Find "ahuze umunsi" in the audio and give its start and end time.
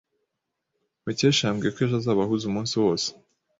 2.25-2.73